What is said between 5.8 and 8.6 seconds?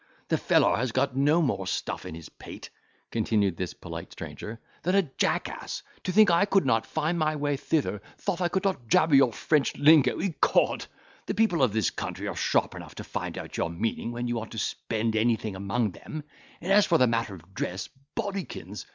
to think I could not find my way hither thof I